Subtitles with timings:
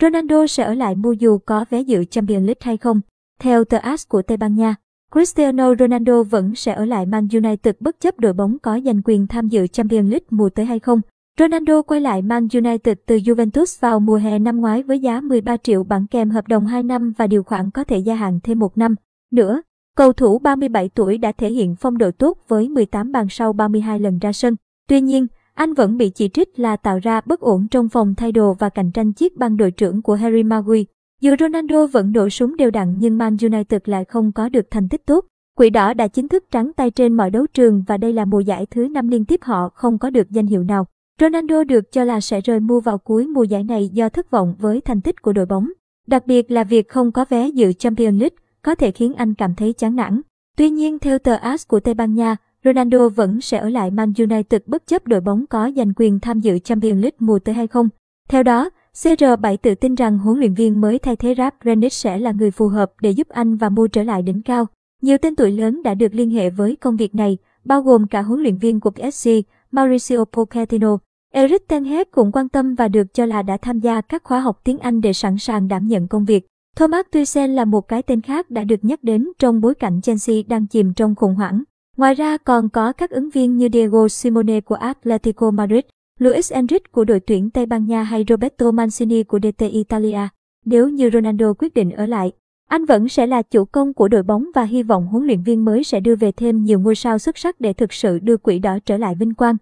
[0.00, 3.00] Ronaldo sẽ ở lại mua dù có vé dự Champions League hay không.
[3.40, 4.74] Theo tờ AS của Tây Ban Nha,
[5.12, 9.26] Cristiano Ronaldo vẫn sẽ ở lại Man United bất chấp đội bóng có giành quyền
[9.26, 11.00] tham dự Champions League mùa tới hay không.
[11.38, 15.56] Ronaldo quay lại Man United từ Juventus vào mùa hè năm ngoái với giá 13
[15.56, 18.58] triệu bảng kèm hợp đồng 2 năm và điều khoản có thể gia hạn thêm
[18.58, 18.94] một năm
[19.32, 19.62] nữa.
[19.96, 24.00] Cầu thủ 37 tuổi đã thể hiện phong độ tốt với 18 bàn sau 32
[24.00, 24.56] lần ra sân.
[24.88, 25.26] Tuy nhiên,
[25.60, 28.68] anh vẫn bị chỉ trích là tạo ra bất ổn trong phòng thay đồ và
[28.68, 30.92] cạnh tranh chiếc băng đội trưởng của Harry Maguire.
[31.20, 34.88] Dù Ronaldo vẫn nổ súng đều đặn nhưng Man United lại không có được thành
[34.88, 35.24] tích tốt.
[35.58, 38.40] Quỷ đỏ đã chính thức trắng tay trên mọi đấu trường và đây là mùa
[38.40, 40.86] giải thứ năm liên tiếp họ không có được danh hiệu nào.
[41.20, 44.54] Ronaldo được cho là sẽ rời mua vào cuối mùa giải này do thất vọng
[44.58, 45.68] với thành tích của đội bóng.
[46.06, 49.54] Đặc biệt là việc không có vé dự Champions League có thể khiến anh cảm
[49.54, 50.20] thấy chán nản.
[50.56, 54.12] Tuy nhiên theo tờ AS của Tây Ban Nha, Ronaldo vẫn sẽ ở lại Man
[54.18, 57.66] United bất chấp đội bóng có giành quyền tham dự Champions League mùa tới hay
[57.66, 57.88] không.
[58.28, 62.18] Theo đó, CR7 tự tin rằng huấn luyện viên mới thay thế Ralf Renick sẽ
[62.18, 64.66] là người phù hợp để giúp anh và mua trở lại đỉnh cao.
[65.02, 68.22] Nhiều tên tuổi lớn đã được liên hệ với công việc này, bao gồm cả
[68.22, 69.28] huấn luyện viên của PSG,
[69.70, 70.98] Mauricio Pochettino.
[71.32, 74.40] Eric Ten Hag cũng quan tâm và được cho là đã tham gia các khóa
[74.40, 76.46] học tiếng Anh để sẵn sàng đảm nhận công việc.
[76.76, 80.36] Thomas Tuchel là một cái tên khác đã được nhắc đến trong bối cảnh Chelsea
[80.46, 81.62] đang chìm trong khủng hoảng.
[82.00, 85.80] Ngoài ra còn có các ứng viên như Diego Simone của Atletico Madrid,
[86.18, 90.28] Luis Enrique của đội tuyển Tây Ban Nha hay Roberto Mancini của DT Italia.
[90.64, 92.32] Nếu như Ronaldo quyết định ở lại,
[92.68, 95.64] anh vẫn sẽ là chủ công của đội bóng và hy vọng huấn luyện viên
[95.64, 98.58] mới sẽ đưa về thêm nhiều ngôi sao xuất sắc để thực sự đưa quỷ
[98.58, 99.56] đỏ trở lại vinh quang.